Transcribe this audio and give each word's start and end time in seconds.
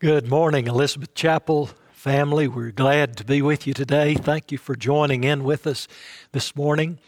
Good 0.00 0.28
morning, 0.28 0.68
Elizabeth 0.68 1.12
Chapel 1.14 1.70
family. 1.90 2.46
We're 2.46 2.70
glad 2.70 3.16
to 3.16 3.24
be 3.24 3.42
with 3.42 3.66
you 3.66 3.74
today. 3.74 4.14
Thank 4.14 4.52
you 4.52 4.56
for 4.56 4.76
joining 4.76 5.24
in 5.24 5.42
with 5.42 5.66
us 5.66 5.88
this 6.30 6.54
morning. 6.54 7.00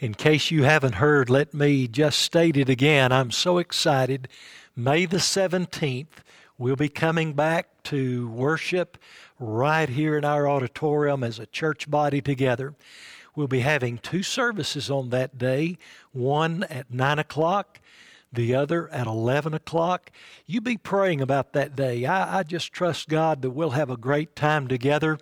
In 0.00 0.12
case 0.12 0.50
you 0.50 0.64
haven't 0.64 0.96
heard, 0.96 1.30
let 1.30 1.54
me 1.54 1.88
just 1.88 2.18
state 2.18 2.58
it 2.58 2.68
again. 2.68 3.10
I'm 3.10 3.30
so 3.30 3.56
excited. 3.56 4.28
May 4.76 5.06
the 5.06 5.16
17th, 5.16 6.08
we'll 6.58 6.76
be 6.76 6.90
coming 6.90 7.32
back 7.32 7.68
to 7.84 8.28
worship 8.28 8.98
right 9.40 9.88
here 9.88 10.18
in 10.18 10.26
our 10.26 10.46
auditorium 10.46 11.24
as 11.24 11.38
a 11.38 11.46
church 11.46 11.90
body 11.90 12.20
together. 12.20 12.74
We'll 13.34 13.48
be 13.48 13.60
having 13.60 13.96
two 13.96 14.22
services 14.22 14.90
on 14.90 15.08
that 15.08 15.38
day 15.38 15.78
one 16.12 16.64
at 16.64 16.92
9 16.92 17.18
o'clock 17.18 17.80
the 18.32 18.54
other 18.54 18.88
at 18.90 19.06
11 19.06 19.54
o'clock. 19.54 20.10
You 20.46 20.60
be 20.60 20.76
praying 20.76 21.20
about 21.20 21.52
that 21.52 21.76
day. 21.76 22.04
I, 22.06 22.40
I 22.40 22.42
just 22.42 22.72
trust 22.72 23.08
God 23.08 23.42
that 23.42 23.50
we'll 23.50 23.70
have 23.70 23.90
a 23.90 23.96
great 23.96 24.36
time 24.36 24.68
together. 24.68 25.18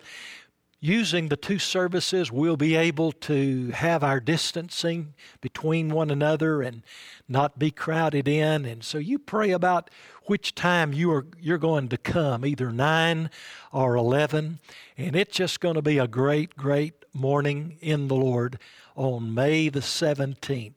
Using 0.81 1.29
the 1.29 1.37
two 1.37 1.57
services, 1.57 2.31
we'll 2.31 2.57
be 2.57 2.75
able 2.75 3.11
to 3.13 3.69
have 3.69 4.03
our 4.03 4.19
distancing 4.19 5.15
between 5.41 5.89
one 5.89 6.11
another 6.11 6.61
and 6.61 6.83
not 7.27 7.57
be 7.57 7.71
crowded 7.71 8.27
in. 8.27 8.65
And 8.65 8.83
so 8.83 8.99
you 8.99 9.17
pray 9.17 9.49
about 9.49 9.89
which 10.25 10.53
time 10.53 10.93
you 10.93 11.11
are 11.11 11.25
you're 11.39 11.57
going 11.57 11.87
to 11.89 11.97
come, 11.97 12.45
either 12.45 12.71
9 12.71 13.29
or 13.71 13.95
11, 13.95 14.59
and 14.97 15.15
it's 15.15 15.35
just 15.35 15.59
going 15.59 15.75
to 15.75 15.81
be 15.81 15.97
a 15.97 16.07
great 16.07 16.55
great 16.55 17.05
morning 17.13 17.77
in 17.81 18.07
the 18.07 18.15
Lord 18.15 18.59
on 18.95 19.33
May 19.33 19.69
the 19.69 19.79
17th. 19.79 20.73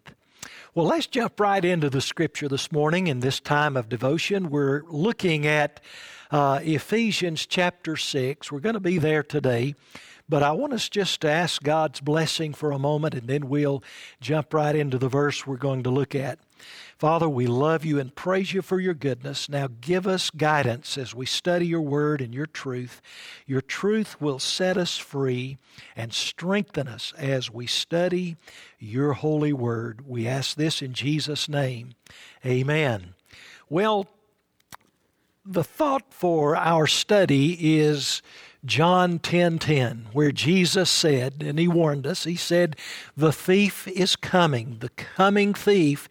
Well, 0.78 0.86
let's 0.86 1.08
jump 1.08 1.40
right 1.40 1.64
into 1.64 1.90
the 1.90 2.00
scripture 2.00 2.46
this 2.46 2.70
morning 2.70 3.08
in 3.08 3.18
this 3.18 3.40
time 3.40 3.76
of 3.76 3.88
devotion. 3.88 4.48
We're 4.48 4.84
looking 4.86 5.44
at 5.44 5.80
uh, 6.30 6.60
Ephesians 6.62 7.46
chapter 7.46 7.96
6. 7.96 8.52
We're 8.52 8.60
going 8.60 8.74
to 8.74 8.80
be 8.80 8.98
there 8.98 9.24
today, 9.24 9.74
but 10.28 10.44
I 10.44 10.52
want 10.52 10.72
us 10.72 10.88
just 10.88 11.22
to 11.22 11.28
ask 11.28 11.64
God's 11.64 12.00
blessing 12.00 12.54
for 12.54 12.70
a 12.70 12.78
moment 12.78 13.14
and 13.14 13.26
then 13.26 13.48
we'll 13.48 13.82
jump 14.20 14.54
right 14.54 14.76
into 14.76 14.98
the 14.98 15.08
verse 15.08 15.44
we're 15.44 15.56
going 15.56 15.82
to 15.82 15.90
look 15.90 16.14
at. 16.14 16.38
Father, 16.98 17.28
we 17.28 17.46
love 17.46 17.84
you 17.84 18.00
and 18.00 18.12
praise 18.12 18.52
you 18.52 18.60
for 18.60 18.80
your 18.80 18.92
goodness. 18.92 19.48
Now 19.48 19.68
give 19.80 20.04
us 20.04 20.30
guidance 20.30 20.98
as 20.98 21.14
we 21.14 21.26
study 21.26 21.64
your 21.64 21.80
word 21.80 22.20
and 22.20 22.34
your 22.34 22.46
truth. 22.46 23.00
Your 23.46 23.60
truth 23.60 24.20
will 24.20 24.40
set 24.40 24.76
us 24.76 24.98
free 24.98 25.58
and 25.94 26.12
strengthen 26.12 26.88
us 26.88 27.12
as 27.16 27.52
we 27.52 27.68
study 27.68 28.36
your 28.80 29.12
holy 29.12 29.52
word. 29.52 30.08
We 30.08 30.26
ask 30.26 30.56
this 30.56 30.82
in 30.82 30.92
Jesus' 30.92 31.48
name. 31.48 31.94
Amen. 32.44 33.14
Well, 33.70 34.08
the 35.46 35.62
thought 35.62 36.12
for 36.12 36.56
our 36.56 36.88
study 36.88 37.78
is 37.78 38.22
John 38.64 39.20
10:10, 39.20 39.20
10, 39.22 39.58
10, 39.60 40.06
where 40.12 40.32
Jesus 40.32 40.90
said, 40.90 41.44
and 41.46 41.60
he 41.60 41.68
warned 41.68 42.08
us, 42.08 42.24
he 42.24 42.34
said, 42.34 42.76
"The 43.16 43.32
thief 43.32 43.86
is 43.86 44.16
coming. 44.16 44.78
The 44.80 44.88
coming 44.88 45.54
thief 45.54 46.08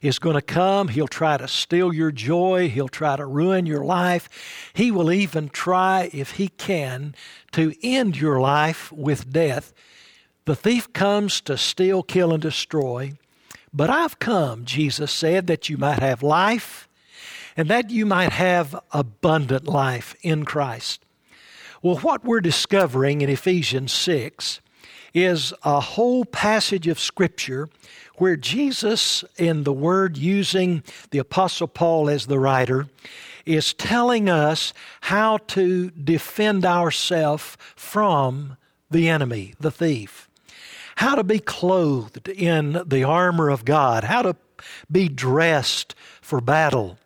is 0.00 0.20
going 0.20 0.36
to 0.36 0.42
come. 0.42 0.88
He'll 0.88 1.08
try 1.08 1.36
to 1.36 1.48
steal 1.48 1.92
your 1.92 2.12
joy, 2.12 2.68
he'll 2.68 2.88
try 2.88 3.16
to 3.16 3.26
ruin 3.26 3.66
your 3.66 3.84
life. 3.84 4.28
He 4.72 4.92
will 4.92 5.10
even 5.10 5.48
try 5.48 6.08
if 6.12 6.32
he 6.32 6.48
can 6.48 7.16
to 7.52 7.74
end 7.82 8.16
your 8.16 8.40
life 8.40 8.92
with 8.92 9.32
death. 9.32 9.72
The 10.44 10.54
thief 10.54 10.92
comes 10.92 11.40
to 11.42 11.58
steal, 11.58 12.04
kill 12.04 12.32
and 12.32 12.40
destroy. 12.40 13.14
But 13.72 13.90
I've 13.90 14.20
come, 14.20 14.64
Jesus 14.64 15.10
said, 15.10 15.48
that 15.48 15.68
you 15.68 15.76
might 15.76 15.98
have 15.98 16.22
life 16.22 16.88
and 17.56 17.68
that 17.68 17.90
you 17.90 18.06
might 18.06 18.32
have 18.32 18.80
abundant 18.92 19.66
life 19.66 20.14
in 20.22 20.44
Christ. 20.44 21.04
Well, 21.80 21.98
what 21.98 22.24
we're 22.24 22.40
discovering 22.40 23.20
in 23.20 23.30
Ephesians 23.30 23.92
6 23.92 24.60
is 25.14 25.54
a 25.62 25.78
whole 25.78 26.24
passage 26.24 26.88
of 26.88 26.98
Scripture 26.98 27.68
where 28.16 28.36
Jesus, 28.36 29.22
in 29.36 29.62
the 29.62 29.72
Word 29.72 30.16
using 30.16 30.82
the 31.12 31.18
Apostle 31.18 31.68
Paul 31.68 32.10
as 32.10 32.26
the 32.26 32.40
writer, 32.40 32.88
is 33.46 33.74
telling 33.74 34.28
us 34.28 34.72
how 35.02 35.38
to 35.38 35.90
defend 35.90 36.64
ourselves 36.64 37.56
from 37.76 38.56
the 38.90 39.08
enemy, 39.08 39.54
the 39.60 39.70
thief. 39.70 40.28
How 40.96 41.14
to 41.14 41.22
be 41.22 41.38
clothed 41.38 42.28
in 42.28 42.82
the 42.84 43.04
armor 43.04 43.50
of 43.50 43.64
God, 43.64 44.02
how 44.02 44.22
to 44.22 44.34
be 44.90 45.08
dressed 45.08 45.94
for 46.20 46.40
battle. 46.40 46.98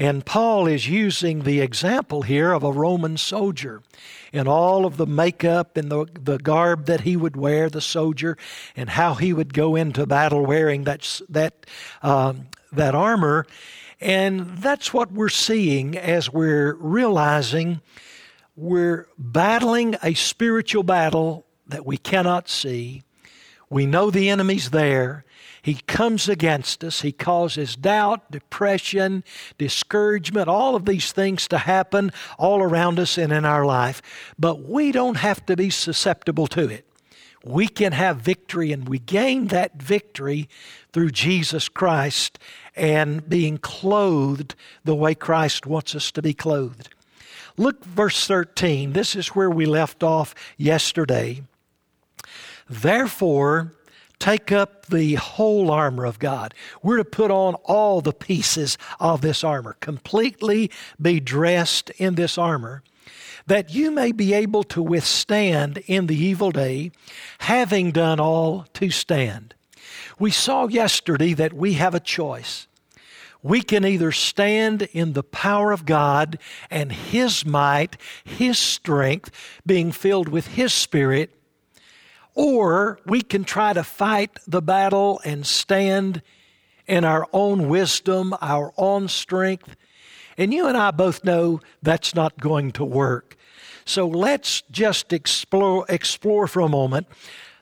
And 0.00 0.24
Paul 0.24 0.66
is 0.66 0.88
using 0.88 1.42
the 1.42 1.60
example 1.60 2.22
here 2.22 2.54
of 2.54 2.62
a 2.64 2.72
Roman 2.72 3.18
soldier 3.18 3.82
in 4.32 4.48
all 4.48 4.86
of 4.86 4.96
the 4.96 5.06
makeup 5.06 5.76
and 5.76 5.92
the, 5.92 6.06
the 6.18 6.38
garb 6.38 6.86
that 6.86 7.02
he 7.02 7.18
would 7.18 7.36
wear, 7.36 7.68
the 7.68 7.82
soldier, 7.82 8.38
and 8.74 8.88
how 8.88 9.12
he 9.12 9.34
would 9.34 9.52
go 9.52 9.76
into 9.76 10.06
battle 10.06 10.46
wearing 10.46 10.84
that, 10.84 11.20
that, 11.28 11.66
um, 12.02 12.46
that 12.72 12.94
armor. 12.94 13.44
And 14.00 14.56
that's 14.56 14.94
what 14.94 15.12
we're 15.12 15.28
seeing 15.28 15.98
as 15.98 16.32
we're 16.32 16.76
realizing 16.76 17.82
we're 18.56 19.06
battling 19.18 19.96
a 20.02 20.14
spiritual 20.14 20.82
battle 20.82 21.44
that 21.66 21.84
we 21.84 21.98
cannot 21.98 22.48
see. 22.48 23.02
We 23.68 23.84
know 23.84 24.10
the 24.10 24.30
enemy's 24.30 24.70
there. 24.70 25.26
He 25.62 25.74
comes 25.74 26.28
against 26.28 26.82
us. 26.82 27.02
He 27.02 27.12
causes 27.12 27.76
doubt, 27.76 28.30
depression, 28.30 29.24
discouragement, 29.58 30.48
all 30.48 30.74
of 30.74 30.86
these 30.86 31.12
things 31.12 31.46
to 31.48 31.58
happen 31.58 32.12
all 32.38 32.62
around 32.62 32.98
us 32.98 33.18
and 33.18 33.32
in 33.32 33.44
our 33.44 33.64
life. 33.64 34.00
But 34.38 34.62
we 34.62 34.92
don't 34.92 35.16
have 35.16 35.44
to 35.46 35.56
be 35.56 35.70
susceptible 35.70 36.46
to 36.48 36.68
it. 36.68 36.86
We 37.44 37.68
can 37.68 37.92
have 37.92 38.18
victory, 38.18 38.70
and 38.70 38.88
we 38.88 38.98
gain 38.98 39.46
that 39.46 39.80
victory 39.80 40.48
through 40.92 41.10
Jesus 41.10 41.68
Christ 41.68 42.38
and 42.76 43.26
being 43.28 43.56
clothed 43.58 44.54
the 44.84 44.94
way 44.94 45.14
Christ 45.14 45.66
wants 45.66 45.94
us 45.94 46.10
to 46.12 46.22
be 46.22 46.34
clothed. 46.34 46.90
Look, 47.56 47.84
verse 47.84 48.26
13. 48.26 48.92
This 48.92 49.16
is 49.16 49.28
where 49.28 49.50
we 49.50 49.66
left 49.66 50.02
off 50.02 50.34
yesterday. 50.56 51.42
Therefore, 52.68 53.72
take 54.20 54.52
up 54.52 54.86
the 54.86 55.14
whole 55.14 55.70
armor 55.70 56.04
of 56.04 56.20
God. 56.20 56.54
We're 56.82 56.98
to 56.98 57.04
put 57.04 57.32
on 57.32 57.54
all 57.64 58.00
the 58.00 58.12
pieces 58.12 58.78
of 59.00 59.22
this 59.22 59.42
armor, 59.42 59.76
completely 59.80 60.70
be 61.00 61.18
dressed 61.18 61.90
in 61.90 62.14
this 62.14 62.38
armor, 62.38 62.84
that 63.46 63.74
you 63.74 63.90
may 63.90 64.12
be 64.12 64.32
able 64.32 64.62
to 64.64 64.82
withstand 64.82 65.78
in 65.86 66.06
the 66.06 66.16
evil 66.16 66.52
day, 66.52 66.92
having 67.40 67.90
done 67.90 68.20
all 68.20 68.66
to 68.74 68.90
stand. 68.90 69.54
We 70.18 70.30
saw 70.30 70.68
yesterday 70.68 71.32
that 71.32 71.54
we 71.54 71.72
have 71.72 71.94
a 71.94 72.00
choice. 72.00 72.68
We 73.42 73.62
can 73.62 73.86
either 73.86 74.12
stand 74.12 74.82
in 74.92 75.14
the 75.14 75.22
power 75.22 75.72
of 75.72 75.86
God 75.86 76.38
and 76.70 76.92
His 76.92 77.46
might, 77.46 77.96
His 78.22 78.58
strength, 78.58 79.30
being 79.64 79.92
filled 79.92 80.28
with 80.28 80.48
His 80.48 80.74
Spirit, 80.74 81.39
or 82.34 82.98
we 83.06 83.22
can 83.22 83.44
try 83.44 83.72
to 83.72 83.82
fight 83.82 84.38
the 84.46 84.62
battle 84.62 85.20
and 85.24 85.46
stand 85.46 86.22
in 86.86 87.04
our 87.04 87.26
own 87.32 87.68
wisdom, 87.68 88.34
our 88.40 88.72
own 88.76 89.08
strength. 89.08 89.76
And 90.36 90.52
you 90.52 90.66
and 90.66 90.76
I 90.76 90.90
both 90.90 91.24
know 91.24 91.60
that's 91.82 92.14
not 92.14 92.38
going 92.40 92.72
to 92.72 92.84
work. 92.84 93.36
So 93.84 94.06
let's 94.06 94.62
just 94.70 95.12
explore, 95.12 95.84
explore 95.88 96.46
for 96.46 96.60
a 96.60 96.68
moment 96.68 97.06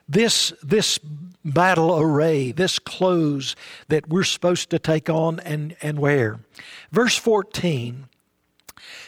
this, 0.07 0.51
this 0.63 0.99
battle 1.45 1.99
array, 1.99 2.51
this 2.51 2.79
clothes 2.79 3.55
that 3.87 4.09
we're 4.09 4.23
supposed 4.23 4.69
to 4.71 4.79
take 4.79 5.09
on 5.09 5.39
and, 5.41 5.75
and 5.81 5.99
wear. 5.99 6.39
Verse 6.91 7.17
14 7.17 8.05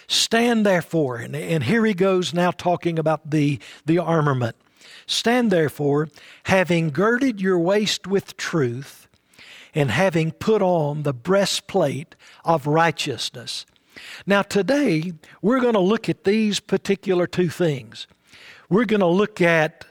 Stand 0.07 0.65
therefore, 0.65 1.17
and, 1.17 1.33
and 1.35 1.63
here 1.63 1.85
he 1.85 1.93
goes 1.93 2.33
now 2.33 2.51
talking 2.51 2.99
about 2.99 3.31
the, 3.31 3.59
the 3.85 3.97
armament. 3.97 4.57
Stand 5.05 5.51
therefore, 5.51 6.09
having 6.43 6.89
girded 6.89 7.41
your 7.41 7.59
waist 7.59 8.07
with 8.07 8.37
truth, 8.37 9.07
and 9.73 9.91
having 9.91 10.31
put 10.31 10.61
on 10.61 11.03
the 11.03 11.13
breastplate 11.13 12.15
of 12.43 12.67
righteousness. 12.67 13.65
Now, 14.25 14.41
today, 14.41 15.13
we're 15.41 15.59
going 15.59 15.73
to 15.73 15.79
look 15.79 16.09
at 16.09 16.23
these 16.23 16.59
particular 16.59 17.27
two 17.27 17.49
things. 17.49 18.07
We're 18.69 18.85
going 18.85 19.01
to 19.01 19.05
look 19.05 19.41
at 19.41 19.85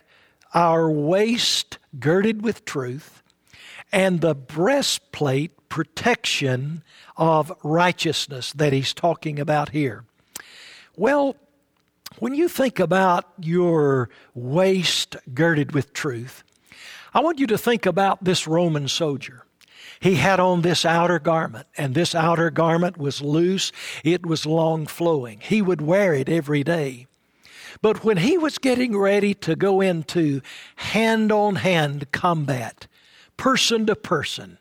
our 0.54 0.90
waist 0.90 1.78
girded 1.98 2.42
with 2.42 2.64
truth 2.64 3.22
and 3.92 4.20
the 4.20 4.34
breastplate 4.34 5.68
protection 5.68 6.82
of 7.16 7.52
righteousness 7.62 8.52
that 8.52 8.72
he's 8.72 8.94
talking 8.94 9.38
about 9.38 9.70
here. 9.70 10.04
Well, 10.96 11.36
when 12.20 12.34
you 12.34 12.48
think 12.48 12.78
about 12.78 13.24
your 13.40 14.10
waist 14.34 15.16
girded 15.34 15.72
with 15.72 15.92
truth, 15.92 16.44
I 17.12 17.20
want 17.20 17.40
you 17.40 17.46
to 17.48 17.58
think 17.58 17.86
about 17.86 18.22
this 18.22 18.46
Roman 18.46 18.86
soldier. 18.86 19.44
He 19.98 20.14
had 20.14 20.38
on 20.38 20.62
this 20.62 20.84
outer 20.84 21.18
garment, 21.18 21.66
and 21.76 21.94
this 21.94 22.14
outer 22.14 22.50
garment 22.50 22.96
was 22.96 23.20
loose. 23.20 23.72
It 24.04 24.24
was 24.24 24.46
long 24.46 24.86
flowing. 24.86 25.40
He 25.40 25.60
would 25.60 25.80
wear 25.80 26.14
it 26.14 26.28
every 26.28 26.62
day. 26.62 27.06
But 27.82 28.04
when 28.04 28.18
he 28.18 28.38
was 28.38 28.58
getting 28.58 28.96
ready 28.96 29.34
to 29.34 29.56
go 29.56 29.80
into 29.80 30.40
hand 30.76 31.32
on 31.32 31.56
hand 31.56 32.12
combat, 32.12 32.86
person 33.36 33.86
to 33.86 33.96
person, 33.96 34.58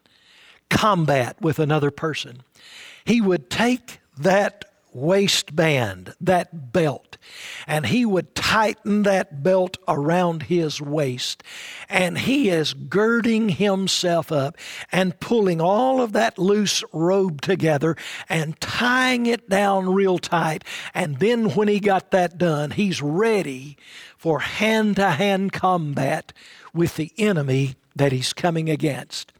combat 0.69 1.39
with 1.41 1.59
another 1.59 1.91
person, 1.91 2.43
he 3.05 3.21
would 3.21 3.49
take 3.49 3.99
that 4.17 4.65
waistband, 4.93 6.13
that 6.19 6.71
belt, 6.71 7.17
and 7.67 7.85
he 7.85 8.05
would 8.05 8.33
tighten 8.35 9.03
that 9.03 9.43
belt 9.43 9.77
around 9.87 10.43
his 10.43 10.81
waist. 10.81 11.43
And 11.87 12.17
he 12.17 12.49
is 12.49 12.73
girding 12.73 13.49
himself 13.49 14.31
up 14.31 14.57
and 14.91 15.19
pulling 15.19 15.61
all 15.61 16.01
of 16.01 16.13
that 16.13 16.37
loose 16.37 16.83
robe 16.93 17.41
together 17.41 17.95
and 18.27 18.59
tying 18.59 19.25
it 19.25 19.49
down 19.49 19.93
real 19.93 20.17
tight. 20.17 20.63
And 20.93 21.19
then 21.19 21.51
when 21.51 21.67
he 21.67 21.79
got 21.79 22.11
that 22.11 22.37
done, 22.37 22.71
he's 22.71 23.01
ready 23.01 23.77
for 24.17 24.39
hand 24.39 24.95
to 24.97 25.11
hand 25.11 25.53
combat 25.53 26.33
with 26.73 26.95
the 26.95 27.11
enemy 27.17 27.75
that 27.95 28.11
he's 28.11 28.33
coming 28.33 28.69
against. 28.69 29.33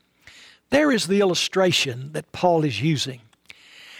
There 0.70 0.92
is 0.92 1.08
the 1.08 1.20
illustration 1.20 2.12
that 2.14 2.32
Paul 2.32 2.64
is 2.64 2.82
using. 2.82 3.22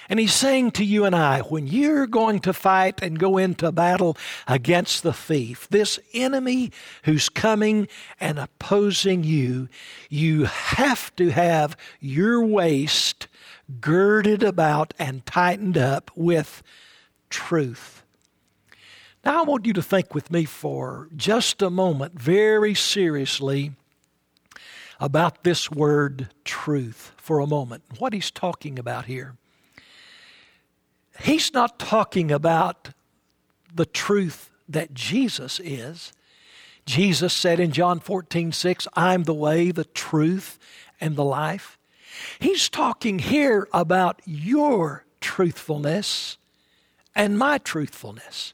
And 0.10 0.20
he's 0.20 0.34
saying 0.34 0.72
to 0.72 0.84
you 0.84 1.06
and 1.06 1.16
I, 1.16 1.42
when 1.42 1.68
you're 1.68 2.08
going 2.08 2.40
to 2.40 2.52
fight 2.52 3.04
and 3.04 3.20
go 3.20 3.38
into 3.38 3.72
battle 3.72 4.18
against 4.48 5.04
the 5.04 5.14
thief, 5.14 5.68
this 5.70 6.00
enemy 6.16 6.72
who's 7.04 7.30
coming 7.30 7.88
and 8.20 8.40
opposing 8.40 9.24
you, 9.24 9.70
you 10.10 10.46
have 10.46 11.16
to 11.18 11.30
have 11.30 11.78
your 12.00 12.44
waist 12.44 13.28
girded 13.80 14.42
about 14.42 14.96
and 14.98 15.24
tightened 15.28 15.78
up 15.78 16.10
with 16.16 16.64
truth. 17.30 18.02
Now, 19.24 19.42
I 19.42 19.44
want 19.44 19.68
you 19.68 19.74
to 19.74 19.82
think 19.84 20.16
with 20.16 20.32
me 20.32 20.46
for 20.46 21.08
just 21.16 21.62
a 21.62 21.70
moment, 21.70 22.20
very 22.20 22.74
seriously, 22.74 23.74
about 25.00 25.44
this 25.44 25.70
word 25.70 26.30
truth 26.44 27.12
for 27.18 27.40
a 27.40 27.46
moment. 27.46 27.84
What 28.00 28.14
he's 28.14 28.32
talking 28.32 28.80
about 28.80 29.06
here. 29.06 29.36
He's 31.22 31.54
not 31.54 31.80
talking 31.80 32.32
about 32.32 32.90
the 33.74 33.86
truth 33.86 34.52
that 34.68 34.94
Jesus 34.94 35.60
is. 35.64 36.14
Jesus 36.86 37.34
said 37.34 37.60
in 37.60 37.72
John 37.72 38.00
14, 38.00 38.52
6, 38.52 38.88
I'm 38.96 39.24
the 39.24 39.34
way, 39.34 39.72
the 39.72 39.86
truth, 39.86 40.58
and 41.00 41.16
the 41.16 41.24
life. 41.24 41.78
He's 42.40 42.70
talking 42.70 43.20
here 43.20 43.68
about 43.74 44.22
your 44.26 45.06
truthfulness 45.22 46.38
and 47.16 47.38
my 47.38 47.58
truthfulness. 47.58 48.54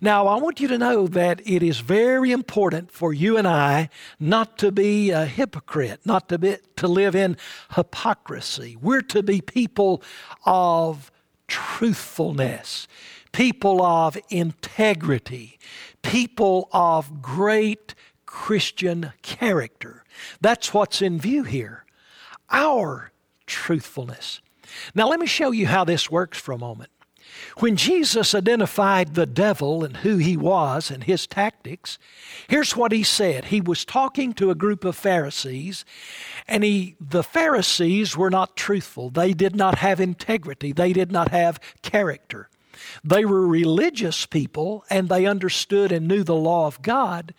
Now, 0.00 0.26
I 0.26 0.36
want 0.36 0.60
you 0.60 0.68
to 0.68 0.78
know 0.78 1.06
that 1.08 1.40
it 1.46 1.62
is 1.62 1.80
very 1.80 2.32
important 2.32 2.90
for 2.90 3.12
you 3.12 3.36
and 3.36 3.46
I 3.46 3.90
not 4.18 4.58
to 4.58 4.72
be 4.72 5.10
a 5.10 5.24
hypocrite, 5.24 6.00
not 6.04 6.28
to, 6.30 6.38
be, 6.38 6.56
to 6.76 6.88
live 6.88 7.14
in 7.14 7.36
hypocrisy. 7.74 8.76
We're 8.80 9.02
to 9.02 9.22
be 9.22 9.40
people 9.40 10.02
of 10.44 11.10
truthfulness, 11.48 12.86
people 13.32 13.82
of 13.82 14.16
integrity, 14.30 15.58
people 16.02 16.68
of 16.72 17.20
great 17.20 17.94
Christian 18.26 19.12
character. 19.22 20.04
That's 20.40 20.72
what's 20.72 21.02
in 21.02 21.18
view 21.18 21.42
here. 21.44 21.84
Our 22.50 23.10
truthfulness. 23.46 24.40
Now, 24.94 25.08
let 25.08 25.18
me 25.18 25.26
show 25.26 25.50
you 25.50 25.66
how 25.66 25.84
this 25.84 26.10
works 26.10 26.38
for 26.38 26.52
a 26.52 26.58
moment. 26.58 26.90
When 27.58 27.76
Jesus 27.76 28.34
identified 28.34 29.14
the 29.14 29.26
devil 29.26 29.84
and 29.84 29.98
who 29.98 30.18
he 30.18 30.36
was 30.36 30.90
and 30.90 31.04
his 31.04 31.26
tactics, 31.26 31.98
here's 32.48 32.76
what 32.76 32.92
he 32.92 33.02
said. 33.02 33.46
He 33.46 33.60
was 33.60 33.84
talking 33.84 34.32
to 34.34 34.50
a 34.50 34.54
group 34.54 34.84
of 34.84 34.96
Pharisees, 34.96 35.84
and 36.46 36.62
he, 36.62 36.96
the 37.00 37.22
Pharisees 37.22 38.16
were 38.16 38.30
not 38.30 38.56
truthful. 38.56 39.10
They 39.10 39.32
did 39.32 39.56
not 39.56 39.78
have 39.78 40.00
integrity, 40.00 40.72
they 40.72 40.92
did 40.92 41.10
not 41.10 41.30
have 41.30 41.60
character. 41.82 42.48
They 43.02 43.24
were 43.24 43.46
religious 43.46 44.24
people, 44.24 44.84
and 44.88 45.08
they 45.08 45.26
understood 45.26 45.90
and 45.90 46.06
knew 46.06 46.22
the 46.22 46.34
law 46.34 46.66
of 46.66 46.80
God, 46.82 47.34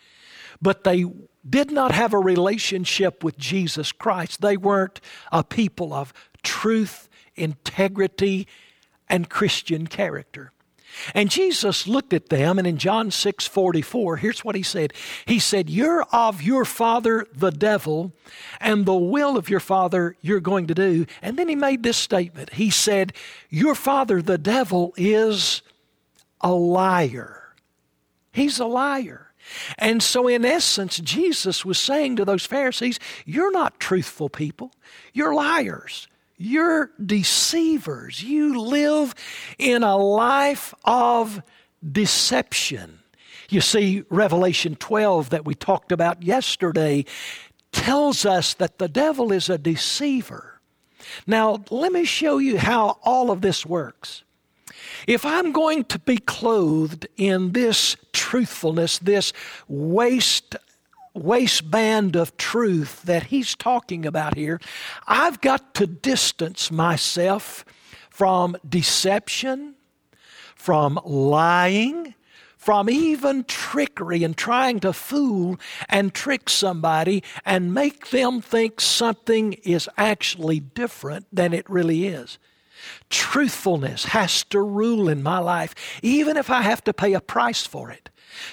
but 0.60 0.84
they 0.84 1.06
did 1.48 1.70
not 1.70 1.92
have 1.92 2.12
a 2.12 2.18
relationship 2.18 3.24
with 3.24 3.38
Jesus 3.38 3.92
Christ. 3.92 4.42
They 4.42 4.56
weren't 4.56 5.00
a 5.32 5.42
people 5.42 5.94
of 5.94 6.12
truth, 6.42 7.08
integrity, 7.34 8.46
and 9.10 9.28
Christian 9.28 9.86
character. 9.86 10.52
And 11.14 11.30
Jesus 11.30 11.86
looked 11.86 12.12
at 12.12 12.28
them, 12.28 12.58
and 12.58 12.66
in 12.66 12.76
John 12.76 13.10
6 13.10 13.46
44, 13.46 14.16
here's 14.16 14.44
what 14.44 14.54
he 14.54 14.62
said 14.62 14.92
He 15.26 15.38
said, 15.38 15.70
You're 15.70 16.02
of 16.12 16.42
your 16.42 16.64
father, 16.64 17.26
the 17.34 17.50
devil, 17.50 18.12
and 18.60 18.86
the 18.86 18.94
will 18.94 19.36
of 19.36 19.48
your 19.48 19.60
father 19.60 20.16
you're 20.20 20.40
going 20.40 20.66
to 20.66 20.74
do. 20.74 21.06
And 21.22 21.38
then 21.38 21.48
he 21.48 21.54
made 21.54 21.82
this 21.82 21.96
statement 21.96 22.54
He 22.54 22.70
said, 22.70 23.12
Your 23.48 23.74
father, 23.74 24.20
the 24.22 24.38
devil, 24.38 24.94
is 24.96 25.62
a 26.40 26.52
liar. 26.52 27.54
He's 28.32 28.58
a 28.58 28.66
liar. 28.66 29.32
And 29.78 30.02
so, 30.02 30.28
in 30.28 30.44
essence, 30.44 30.98
Jesus 30.98 31.64
was 31.64 31.78
saying 31.78 32.16
to 32.16 32.24
those 32.24 32.46
Pharisees, 32.46 32.98
You're 33.24 33.52
not 33.52 33.80
truthful 33.80 34.28
people, 34.28 34.72
you're 35.12 35.34
liars. 35.34 36.08
You're 36.42 36.90
deceivers. 37.04 38.22
You 38.22 38.58
live 38.58 39.14
in 39.58 39.82
a 39.82 39.98
life 39.98 40.72
of 40.86 41.42
deception. 41.92 43.00
You 43.50 43.60
see, 43.60 44.04
Revelation 44.08 44.74
12 44.76 45.28
that 45.30 45.44
we 45.44 45.54
talked 45.54 45.92
about 45.92 46.22
yesterday 46.22 47.04
tells 47.72 48.24
us 48.24 48.54
that 48.54 48.78
the 48.78 48.88
devil 48.88 49.32
is 49.32 49.50
a 49.50 49.58
deceiver. 49.58 50.62
Now, 51.26 51.62
let 51.68 51.92
me 51.92 52.06
show 52.06 52.38
you 52.38 52.56
how 52.56 52.98
all 53.02 53.30
of 53.30 53.42
this 53.42 53.66
works. 53.66 54.24
If 55.06 55.26
I'm 55.26 55.52
going 55.52 55.84
to 55.84 55.98
be 55.98 56.16
clothed 56.16 57.06
in 57.18 57.52
this 57.52 57.98
truthfulness, 58.14 58.98
this 58.98 59.34
waist 59.68 60.56
waistband 61.14 62.16
of 62.16 62.36
truth 62.36 63.02
that 63.02 63.24
he's 63.24 63.54
talking 63.54 64.06
about 64.06 64.36
here, 64.36 64.60
I've 65.06 65.40
got 65.40 65.74
to 65.74 65.86
distance 65.86 66.70
myself 66.70 67.64
from 68.08 68.56
deception, 68.68 69.74
from 70.54 71.00
lying, 71.04 72.14
from 72.60 72.90
even 72.90 73.42
trickery 73.44 74.22
and 74.22 74.36
trying 74.36 74.78
to 74.80 74.92
fool 74.92 75.58
and 75.88 76.12
trick 76.12 76.50
somebody 76.50 77.22
and 77.46 77.72
make 77.72 78.10
them 78.10 78.42
think 78.42 78.82
something 78.82 79.54
is 79.64 79.88
actually 79.96 80.60
different 80.60 81.26
than 81.32 81.54
it 81.54 81.68
really 81.70 82.06
is. 82.06 82.38
Truthfulness 83.08 84.04
has 84.06 84.44
to 84.44 84.60
rule 84.60 85.08
in 85.08 85.22
my 85.22 85.38
life, 85.38 85.74
even 86.02 86.36
if 86.36 86.50
I 86.50 86.60
have 86.60 86.84
to 86.84 86.92
pay 86.92 87.14
a 87.14 87.20
price 87.20 87.66
for 87.66 87.90
it. 87.90 88.10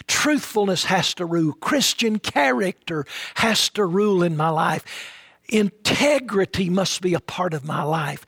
Truthfulness 0.07 0.85
has 0.85 1.13
to 1.15 1.25
rule. 1.25 1.53
Christian 1.53 2.19
character 2.19 3.05
has 3.35 3.69
to 3.69 3.85
rule 3.85 4.23
in 4.23 4.37
my 4.37 4.49
life. 4.49 4.83
Integrity 5.49 6.69
must 6.69 7.01
be 7.01 7.13
a 7.13 7.19
part 7.19 7.53
of 7.53 7.65
my 7.65 7.83
life. 7.83 8.25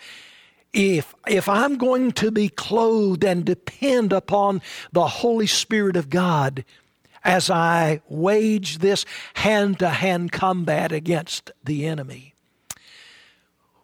If, 0.71 1.15
if 1.27 1.49
I'm 1.49 1.77
going 1.77 2.11
to 2.13 2.31
be 2.31 2.49
clothed 2.49 3.23
and 3.23 3.43
depend 3.43 4.13
upon 4.13 4.61
the 4.91 5.07
Holy 5.07 5.47
Spirit 5.47 5.95
of 5.95 6.09
God 6.09 6.63
as 7.23 7.49
I 7.49 8.01
wage 8.07 8.77
this 8.77 9.05
hand 9.33 9.79
to 9.79 9.89
hand 9.89 10.31
combat 10.31 10.91
against 10.91 11.51
the 11.63 11.85
enemy. 11.85 12.33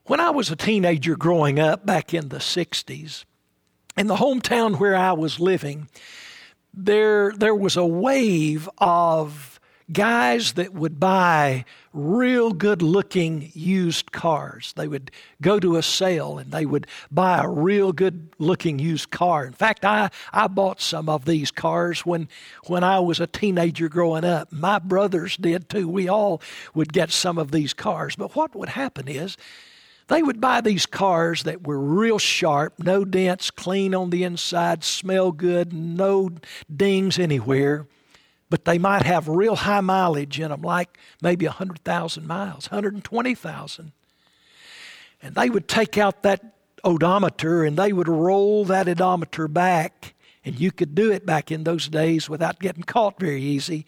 When 0.06 0.20
I 0.20 0.30
was 0.30 0.52
a 0.52 0.56
teenager 0.56 1.16
growing 1.16 1.60
up 1.60 1.86
back 1.86 2.14
in 2.14 2.30
the 2.30 2.38
60s, 2.38 3.26
in 3.98 4.08
the 4.08 4.18
hometown 4.18 4.80
where 4.80 4.96
I 4.96 5.14
was 5.14 5.40
living, 5.40 5.90
there, 6.76 7.32
there 7.32 7.56
was 7.56 7.78
a 7.78 7.86
wave 7.86 8.70
of 8.78 9.60
guys 9.92 10.54
that 10.54 10.74
would 10.74 11.00
buy 11.00 11.64
real 11.94 12.52
good 12.52 12.82
looking 12.82 13.52
used 13.54 14.12
cars. 14.12 14.74
They 14.76 14.88
would 14.88 15.12
go 15.42 15.60
to 15.60 15.78
a 15.78 15.84
sale 15.84 16.40
and 16.40 16.52
they 16.52 16.66
would 16.66 16.88
buy 17.12 17.44
a 17.44 17.48
real 17.48 17.92
good 17.92 18.30
looking 18.40 18.80
used 18.80 19.12
car. 19.12 19.46
In 19.46 19.54
fact, 19.54 19.86
I, 19.86 20.10
I 20.34 20.48
bought 20.48 20.82
some 20.82 21.08
of 21.08 21.26
these 21.26 21.52
cars 21.52 22.06
when, 22.06 22.28
when 22.66 22.84
I 22.84 23.00
was 23.00 23.20
a 23.20 23.28
teenager 23.28 23.88
growing 23.88 24.26
up. 24.26 24.52
My 24.52 24.80
brothers 24.80 25.38
did 25.38 25.70
too. 25.70 25.88
We 25.88 26.08
all 26.08 26.42
would 26.74 26.92
get 26.92 27.12
some 27.12 27.38
of 27.38 27.52
these 27.52 27.74
cars. 27.74 28.16
But 28.16 28.36
what 28.36 28.56
would 28.56 28.70
happen 28.70 29.08
is, 29.08 29.38
they 30.08 30.22
would 30.22 30.40
buy 30.40 30.62
these 30.62 30.86
cars 30.86 31.44
that 31.44 31.66
were 31.66 31.80
real 31.80 32.20
sharp, 32.20 32.76
no 32.80 33.06
dents, 33.06 33.50
clean 33.50 33.96
on 33.96 34.12
the 34.12 34.24
inside, 34.24 34.84
smell 34.84 35.32
good, 35.32 35.74
no 35.74 36.30
dings 36.74 37.18
anywhere, 37.18 37.88
but 38.50 38.66
they 38.66 38.78
might 38.78 39.04
have 39.04 39.28
real 39.28 39.56
high 39.56 39.82
mileage 39.82 40.40
in 40.40 40.50
them, 40.50 40.62
like 40.62 40.98
maybe 41.22 41.46
100,000 41.46 42.28
miles, 42.28 42.70
120,000. 42.70 43.92
And 45.22 45.36
they 45.36 45.50
would 45.50 45.68
take 45.68 45.98
out 45.98 46.22
that 46.22 46.54
odometer 46.84 47.64
and 47.64 47.78
they 47.78 47.92
would 47.92 48.08
roll 48.08 48.64
that 48.66 48.88
odometer 48.88 49.48
back. 49.48 50.14
And 50.44 50.60
you 50.60 50.72
could 50.72 50.94
do 50.94 51.12
it 51.12 51.26
back 51.26 51.52
in 51.52 51.64
those 51.64 51.88
days 51.88 52.30
without 52.30 52.60
getting 52.60 52.84
caught 52.84 53.20
very 53.20 53.42
easy. 53.42 53.88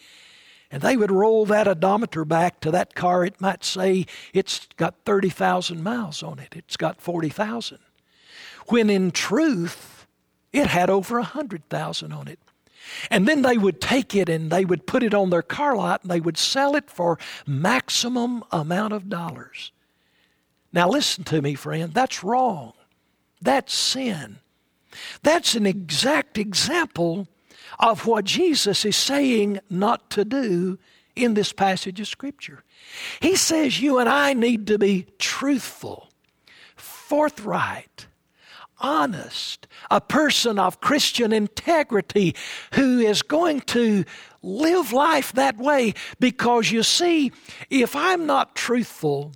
And 0.69 0.81
they 0.81 0.97
would 0.97 1.12
roll 1.12 1.45
that 1.45 1.67
odometer 1.67 2.25
back 2.25 2.59
to 2.62 2.71
that 2.71 2.93
car. 2.93 3.24
It 3.24 3.39
might 3.39 3.63
say 3.63 4.05
it's 4.33 4.67
got 4.75 4.95
30,000 5.05 5.81
miles 5.81 6.21
on 6.21 6.39
it, 6.39 6.53
it's 6.55 6.77
got 6.77 7.01
40,000. 7.01 7.79
When 8.67 8.89
in 8.89 9.12
truth, 9.12 10.07
it 10.51 10.67
had 10.67 10.89
over 10.89 11.15
100,000 11.17 12.12
on 12.12 12.27
it. 12.27 12.39
And 13.09 13.27
then 13.27 13.41
they 13.41 13.57
would 13.57 13.81
take 13.81 14.15
it 14.15 14.29
and 14.29 14.51
they 14.51 14.65
would 14.65 14.88
put 14.88 15.03
it 15.03 15.13
on 15.13 15.29
their 15.29 15.41
car 15.41 15.75
lot 15.75 16.01
and 16.01 16.12
they 16.12 16.21
would 16.21 16.38
sell 16.38 16.75
it 16.75 16.89
for 16.89 17.17
maximum 17.45 18.43
amount 18.51 18.93
of 18.93 19.09
dollars. 19.09 19.71
Now 20.71 20.89
listen 20.89 21.24
to 21.25 21.41
me, 21.41 21.55
friend, 21.55 21.93
that's 21.93 22.24
wrong. 22.24 22.74
That's 23.41 23.74
sin. 23.74 24.39
That's 25.21 25.55
an 25.55 25.65
exact 25.65 26.38
example 26.38 27.27
of 27.79 28.05
what 28.05 28.25
Jesus 28.25 28.86
is 28.86 28.96
saying 28.96 29.60
not 29.69 30.10
to 30.12 30.25
do 30.25 30.79
in 31.15 31.34
this 31.34 31.53
passage 31.53 32.00
of 32.00 32.07
Scripture. 32.07 32.63
He 33.22 33.36
says 33.36 33.81
you 33.81 34.00
and 34.00 34.07
I 34.07 34.34
need 34.34 34.67
to 34.67 34.77
be 34.77 35.07
truthful, 35.19 36.10
forthright, 36.75 38.07
honest, 38.79 39.67
a 39.89 40.00
person 40.00 40.60
of 40.60 40.81
Christian 40.81 41.34
integrity 41.34 42.36
who 42.74 43.00
is 43.00 43.22
going 43.24 43.62
to 43.62 44.05
live 44.41 44.93
life 44.93 45.34
that 45.34 45.57
way. 45.57 45.93
Because 46.19 46.72
you 46.72 46.84
see, 46.84 47.31
if 47.69 47.96
I'm 47.96 48.25
not 48.25 48.55
truthful, 48.55 49.34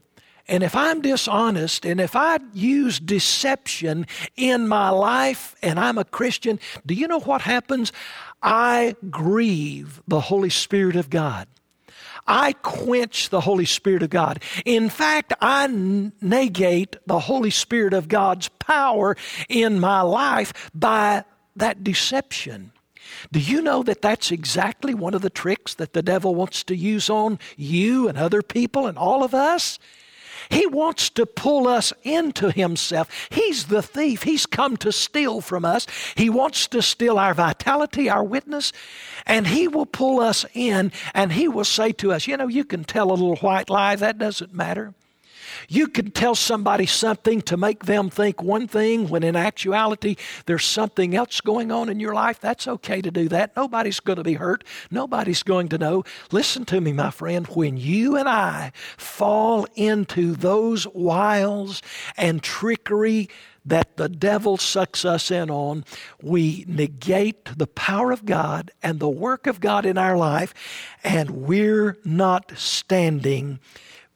and 0.48 0.63
if 0.63 0.75
I'm 0.75 1.01
dishonest 1.01 1.86
and 1.86 2.01
if 2.01 2.13
I 2.13 2.39
use 2.53 3.00
deception 3.00 4.05
in 4.36 4.67
my 4.67 4.89
life 4.89 5.55
and 5.62 5.79
I'm 5.79 5.98
a 5.98 6.03
Christian, 6.03 6.60
do 6.86 6.93
you 6.93 7.07
know 7.07 7.21
what 7.21 7.41
happens? 7.41 7.93
I 8.41 8.95
grieve 9.10 10.01
the 10.07 10.21
Holy 10.21 10.50
Spirit 10.50 10.95
of 10.95 11.10
God. 11.10 11.48
I 12.27 12.53
quench 12.53 13.29
the 13.29 13.41
Holy 13.41 13.65
Spirit 13.65 14.03
of 14.03 14.10
God. 14.10 14.41
In 14.65 14.89
fact, 14.89 15.33
I 15.41 15.67
negate 16.21 16.95
the 17.05 17.19
Holy 17.19 17.50
Spirit 17.50 17.93
of 17.93 18.07
God's 18.07 18.48
power 18.48 19.17
in 19.50 19.79
my 19.79 20.01
life 20.01 20.71
by 20.74 21.24
that 21.55 21.83
deception. 21.83 22.71
Do 23.31 23.39
you 23.39 23.62
know 23.62 23.83
that 23.83 24.01
that's 24.01 24.31
exactly 24.31 24.93
one 24.93 25.13
of 25.13 25.21
the 25.21 25.29
tricks 25.29 25.74
that 25.75 25.93
the 25.93 26.01
devil 26.01 26.33
wants 26.33 26.63
to 26.65 26.75
use 26.75 27.10
on 27.10 27.39
you 27.57 28.07
and 28.07 28.17
other 28.17 28.41
people 28.41 28.88
and 28.88 28.98
all 28.98 29.24
of 29.24 29.33
us? 29.33 29.79
He 30.51 30.67
wants 30.67 31.10
to 31.12 31.25
pull 31.25 31.67
us 31.67 31.93
into 32.03 32.51
Himself. 32.51 33.10
He's 33.29 33.65
the 33.65 33.81
thief. 33.81 34.24
He's 34.24 34.46
come 34.46 34.77
to 34.77 34.91
steal 34.91 35.41
from 35.41 35.65
us. 35.65 35.88
He 36.15 36.29
wants 36.29 36.67
to 36.67 36.81
steal 36.81 37.17
our 37.17 37.34
vitality, 37.34 38.10
our 38.10 38.24
witness, 38.24 38.74
and 39.25 39.48
He 39.48 39.67
will 39.67 39.86
pull 39.86 40.20
us 40.20 40.46
in 40.53 40.91
and 41.13 41.31
He 41.31 41.48
will 41.48 41.65
say 41.65 41.91
to 41.93 42.12
us, 42.12 42.27
You 42.27 42.38
know, 42.38 42.48
you 42.48 42.65
can 42.65 42.84
tell 42.84 43.10
a 43.10 43.13
little 43.13 43.38
white 43.38 43.70
lie, 43.70 43.96
that 43.96 44.17
doesn't 44.17 44.53
matter. 44.53 44.93
You 45.67 45.87
can 45.87 46.11
tell 46.11 46.35
somebody 46.35 46.85
something 46.85 47.41
to 47.43 47.57
make 47.57 47.85
them 47.85 48.09
think 48.09 48.41
one 48.41 48.67
thing 48.67 49.09
when 49.09 49.23
in 49.23 49.35
actuality 49.35 50.15
there's 50.45 50.65
something 50.65 51.15
else 51.15 51.41
going 51.41 51.71
on 51.71 51.89
in 51.89 51.99
your 51.99 52.13
life. 52.13 52.39
That's 52.39 52.67
okay 52.67 53.01
to 53.01 53.11
do 53.11 53.27
that. 53.29 53.55
Nobody's 53.55 53.99
going 53.99 54.17
to 54.17 54.23
be 54.23 54.33
hurt. 54.33 54.63
Nobody's 54.89 55.43
going 55.43 55.69
to 55.69 55.77
know. 55.77 56.03
Listen 56.31 56.65
to 56.65 56.81
me, 56.81 56.93
my 56.93 57.11
friend. 57.11 57.47
When 57.47 57.77
you 57.77 58.15
and 58.15 58.27
I 58.27 58.71
fall 58.97 59.67
into 59.75 60.33
those 60.33 60.87
wiles 60.87 61.81
and 62.17 62.41
trickery, 62.41 63.29
that 63.65 63.97
the 63.97 64.09
devil 64.09 64.57
sucks 64.57 65.05
us 65.05 65.29
in 65.29 65.51
on, 65.51 65.85
we 66.21 66.65
negate 66.67 67.45
the 67.57 67.67
power 67.67 68.11
of 68.11 68.25
God 68.25 68.71
and 68.81 68.99
the 68.99 69.09
work 69.09 69.45
of 69.45 69.59
God 69.59 69.85
in 69.85 69.97
our 69.97 70.17
life, 70.17 70.53
and 71.03 71.29
we're 71.29 71.97
not 72.03 72.51
standing 72.57 73.59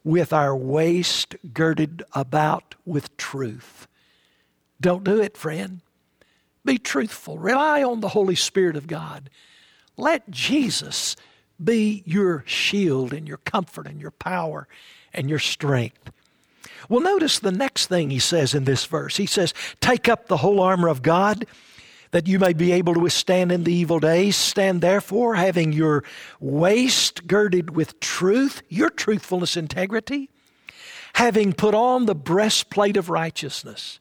with 0.05 0.31
our 0.31 0.55
waist 0.55 1.35
girded 1.51 2.03
about 2.13 2.75
with 2.85 3.17
truth. 3.17 3.87
Don't 4.79 5.03
do 5.03 5.19
it, 5.19 5.35
friend. 5.35 5.81
Be 6.63 6.77
truthful. 6.77 7.39
Rely 7.39 7.83
on 7.83 7.99
the 7.99 8.09
Holy 8.09 8.35
Spirit 8.35 8.77
of 8.77 8.87
God. 8.87 9.29
Let 9.97 10.29
Jesus 10.29 11.15
be 11.61 12.03
your 12.05 12.43
shield 12.45 13.13
and 13.13 13.27
your 13.27 13.37
comfort 13.37 13.87
and 13.87 13.99
your 13.99 14.11
power 14.11 14.67
and 15.11 15.27
your 15.27 15.39
strength. 15.39 16.11
Well, 16.87 17.01
notice 17.01 17.39
the 17.39 17.51
next 17.51 17.87
thing 17.87 18.11
he 18.11 18.19
says 18.19 18.53
in 18.53 18.65
this 18.65 18.85
verse. 18.85 19.17
He 19.17 19.25
says, 19.25 19.53
Take 19.81 20.07
up 20.07 20.27
the 20.27 20.37
whole 20.37 20.59
armor 20.59 20.87
of 20.87 21.01
God 21.01 21.45
that 22.11 22.27
you 22.27 22.39
may 22.39 22.53
be 22.53 22.71
able 22.71 22.93
to 22.93 22.99
withstand 22.99 23.51
in 23.51 23.63
the 23.63 23.73
evil 23.73 23.99
days. 23.99 24.35
Stand 24.35 24.81
therefore, 24.81 25.35
having 25.35 25.73
your 25.73 26.03
waist 26.39 27.27
girded 27.27 27.75
with 27.75 27.99
truth, 27.99 28.61
your 28.69 28.89
truthfulness, 28.89 29.57
integrity, 29.57 30.29
having 31.13 31.53
put 31.53 31.73
on 31.73 32.05
the 32.05 32.15
breastplate 32.15 32.97
of 32.97 33.09
righteousness. 33.09 33.99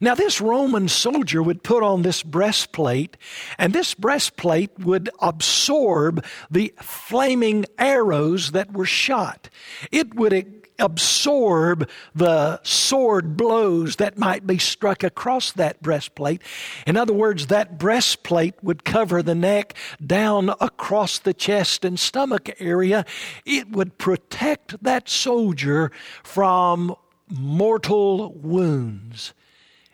Now, 0.00 0.14
this 0.14 0.40
Roman 0.40 0.88
soldier 0.88 1.42
would 1.42 1.62
put 1.62 1.82
on 1.82 2.02
this 2.02 2.22
breastplate, 2.22 3.16
and 3.58 3.72
this 3.72 3.94
breastplate 3.94 4.78
would 4.78 5.08
absorb 5.20 6.24
the 6.50 6.74
flaming 6.80 7.64
arrows 7.78 8.52
that 8.52 8.72
were 8.72 8.86
shot. 8.86 9.48
It 9.90 10.14
would 10.14 10.61
absorb 10.78 11.88
the 12.14 12.60
sword 12.62 13.36
blows 13.36 13.96
that 13.96 14.18
might 14.18 14.46
be 14.46 14.58
struck 14.58 15.02
across 15.02 15.52
that 15.52 15.82
breastplate. 15.82 16.42
In 16.86 16.96
other 16.96 17.12
words, 17.12 17.46
that 17.48 17.78
breastplate 17.78 18.54
would 18.62 18.84
cover 18.84 19.22
the 19.22 19.34
neck 19.34 19.74
down 20.04 20.50
across 20.60 21.18
the 21.18 21.34
chest 21.34 21.84
and 21.84 21.98
stomach 21.98 22.50
area. 22.60 23.04
It 23.44 23.70
would 23.70 23.98
protect 23.98 24.82
that 24.82 25.08
soldier 25.08 25.92
from 26.22 26.94
mortal 27.28 28.32
wounds. 28.34 29.34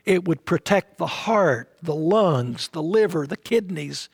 It 0.05 0.27
would 0.27 0.45
protect 0.45 0.99
the 0.99 1.07
heart, 1.07 1.71
the 1.83 1.95
lungs, 1.95 2.69
the 2.69 2.83
liver, 2.83 3.27
the 3.27 3.37
kidneys, 3.37 4.09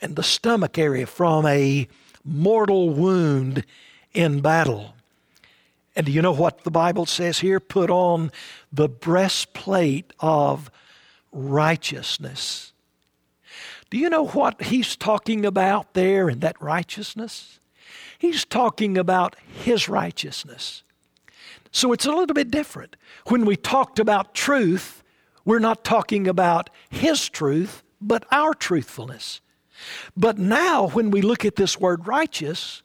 and 0.00 0.14
the 0.14 0.22
stomach 0.22 0.76
area 0.76 1.06
from 1.06 1.46
a 1.46 1.88
mortal 2.22 2.90
wound 2.90 3.64
in 4.12 4.40
battle. 4.40 4.93
And 5.96 6.06
do 6.06 6.12
you 6.12 6.22
know 6.22 6.32
what 6.32 6.64
the 6.64 6.70
Bible 6.70 7.06
says 7.06 7.38
here? 7.38 7.60
Put 7.60 7.90
on 7.90 8.32
the 8.72 8.88
breastplate 8.88 10.12
of 10.20 10.70
righteousness. 11.32 12.72
Do 13.90 13.98
you 13.98 14.08
know 14.08 14.26
what 14.26 14.60
he's 14.62 14.96
talking 14.96 15.46
about 15.46 15.94
there 15.94 16.28
in 16.28 16.40
that 16.40 16.60
righteousness? 16.60 17.60
He's 18.18 18.44
talking 18.44 18.98
about 18.98 19.36
his 19.62 19.88
righteousness. 19.88 20.82
So 21.70 21.92
it's 21.92 22.06
a 22.06 22.10
little 22.10 22.34
bit 22.34 22.50
different. 22.50 22.96
When 23.26 23.44
we 23.44 23.56
talked 23.56 23.98
about 23.98 24.34
truth, 24.34 25.02
we're 25.44 25.58
not 25.58 25.84
talking 25.84 26.26
about 26.26 26.70
his 26.88 27.28
truth, 27.28 27.82
but 28.00 28.24
our 28.30 28.54
truthfulness. 28.54 29.40
But 30.16 30.38
now, 30.38 30.88
when 30.88 31.10
we 31.10 31.20
look 31.20 31.44
at 31.44 31.56
this 31.56 31.78
word 31.78 32.06
righteous, 32.06 32.82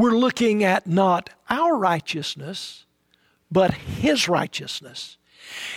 we're 0.00 0.16
looking 0.16 0.64
at 0.64 0.86
not 0.86 1.30
our 1.48 1.76
righteousness, 1.76 2.86
but 3.50 3.74
His 3.74 4.28
righteousness. 4.28 5.18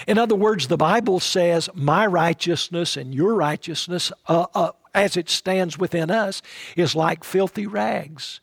In 0.08 0.18
other 0.18 0.36
words, 0.36 0.68
the 0.68 0.78
Bible 0.78 1.20
says, 1.20 1.70
My 1.74 2.06
righteousness 2.06 2.98
and 2.98 3.14
your 3.14 3.36
righteousness, 3.36 4.12
uh, 4.28 4.46
uh, 4.54 4.72
as 4.94 5.18
it 5.18 5.30
stands 5.30 5.78
within 5.78 6.12
us, 6.12 6.42
is 6.76 6.96
like 6.96 7.24
filthy 7.24 7.68
rags. 7.68 8.40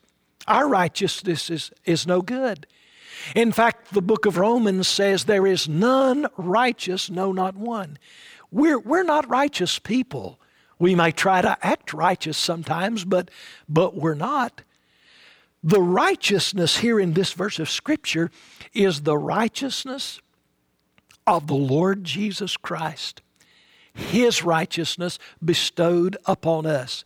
Our 0.47 0.67
righteousness 0.67 1.49
is, 1.49 1.71
is 1.85 2.07
no 2.07 2.21
good. 2.21 2.67
In 3.35 3.51
fact, 3.51 3.93
the 3.93 4.01
book 4.01 4.25
of 4.25 4.37
Romans 4.37 4.87
says, 4.87 5.25
There 5.25 5.47
is 5.47 5.69
none 5.69 6.27
righteous, 6.37 7.09
no, 7.09 7.31
not 7.31 7.55
one. 7.55 7.97
We're, 8.51 8.79
we're 8.79 9.03
not 9.03 9.29
righteous 9.29 9.79
people. 9.79 10.39
We 10.79 10.95
may 10.95 11.11
try 11.11 11.41
to 11.41 11.57
act 11.65 11.93
righteous 11.93 12.37
sometimes, 12.37 13.05
but, 13.05 13.29
but 13.69 13.95
we're 13.95 14.15
not. 14.15 14.63
The 15.63 15.81
righteousness 15.81 16.77
here 16.77 16.99
in 16.99 17.13
this 17.13 17.33
verse 17.33 17.59
of 17.59 17.69
Scripture 17.69 18.31
is 18.73 19.01
the 19.01 19.17
righteousness 19.17 20.19
of 21.27 21.47
the 21.47 21.53
Lord 21.53 22.03
Jesus 22.03 22.57
Christ, 22.57 23.21
His 23.93 24.43
righteousness 24.43 25.19
bestowed 25.43 26.17
upon 26.25 26.65
us. 26.65 27.03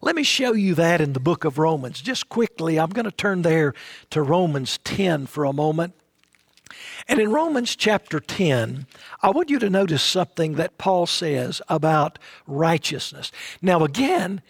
Let 0.00 0.16
me 0.16 0.22
show 0.22 0.54
you 0.54 0.74
that 0.76 1.00
in 1.00 1.12
the 1.12 1.20
book 1.20 1.44
of 1.44 1.58
Romans. 1.58 2.00
Just 2.00 2.28
quickly, 2.28 2.80
I'm 2.80 2.90
going 2.90 3.04
to 3.04 3.10
turn 3.10 3.42
there 3.42 3.74
to 4.10 4.22
Romans 4.22 4.78
10 4.84 5.26
for 5.26 5.44
a 5.44 5.52
moment. 5.52 5.94
And 7.06 7.20
in 7.20 7.30
Romans 7.30 7.76
chapter 7.76 8.18
10, 8.18 8.86
I 9.22 9.30
want 9.30 9.50
you 9.50 9.58
to 9.58 9.68
notice 9.68 10.02
something 10.02 10.54
that 10.54 10.78
Paul 10.78 11.06
says 11.06 11.60
about 11.68 12.18
righteousness. 12.46 13.30
Now, 13.60 13.84
again, 13.84 14.40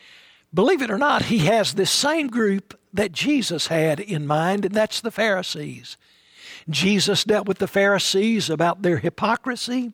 believe 0.53 0.83
it 0.83 0.91
or 0.91 0.99
not, 0.99 1.25
he 1.25 1.39
has 1.41 1.75
this 1.75 1.91
same 1.91 2.29
group 2.29 2.79
that 2.93 3.13
Jesus 3.13 3.69
had 3.69 4.01
in 4.01 4.27
mind, 4.27 4.65
and 4.65 4.75
that's 4.75 5.01
the 5.01 5.11
Pharisees. 5.11 5.97
Jesus 6.69 7.25
dealt 7.25 7.49
with 7.49 7.59
the 7.59 7.69
Pharisees 7.69 8.51
about 8.51 8.83
their 8.83 8.99
hypocrisy. 8.99 9.93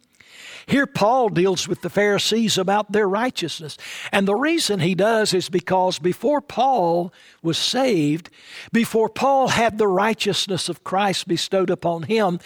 Here, 0.66 0.86
Paul 0.86 1.28
deals 1.28 1.68
with 1.68 1.82
the 1.82 1.90
Pharisees 1.90 2.58
about 2.58 2.90
their 2.90 3.08
righteousness. 3.08 3.78
And 4.10 4.26
the 4.26 4.34
reason 4.34 4.80
he 4.80 4.94
does 4.94 5.32
is 5.32 5.48
because 5.48 5.98
before 5.98 6.40
Paul 6.40 7.12
was 7.42 7.56
saved, 7.56 8.30
before 8.72 9.08
Paul 9.08 9.48
had 9.48 9.78
the 9.78 9.86
righteousness 9.86 10.68
of 10.68 10.84
Christ 10.84 11.28
bestowed 11.28 11.70
upon 11.70 12.04
him, 12.04 12.40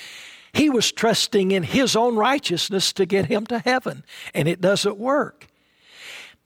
he 0.53 0.69
was 0.69 0.93
trusting 0.93 1.51
in 1.51 1.63
his 1.63 1.97
own 1.97 2.17
righteousness 2.17 2.93
to 2.95 3.07
get 3.07 3.27
him 3.27 3.47
to 3.47 3.61
heaven, 3.61 4.05
and 4.35 4.49
it 4.49 4.61
doesn't 4.61 4.99
work. 4.99 5.47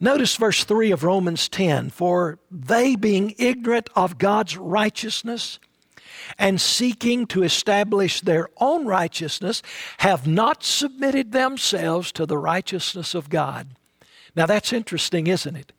Notice 0.00 0.36
verse 0.36 0.64
3 0.64 0.90
of 0.90 1.04
Romans 1.04 1.48
10 1.48 1.90
For 1.90 2.38
they, 2.50 2.96
being 2.96 3.34
ignorant 3.38 3.90
of 3.94 4.18
God's 4.18 4.56
righteousness, 4.56 5.58
and 6.38 6.60
seeking 6.60 7.26
to 7.26 7.42
establish 7.42 8.20
their 8.20 8.48
own 8.58 8.86
righteousness, 8.86 9.62
have 9.98 10.26
not 10.26 10.64
submitted 10.64 11.32
themselves 11.32 12.12
to 12.12 12.26
the 12.26 12.38
righteousness 12.38 13.14
of 13.14 13.28
God. 13.28 13.68
Now 14.34 14.46
that's 14.46 14.72
interesting, 14.72 15.26
isn't 15.26 15.56
it? 15.56 15.72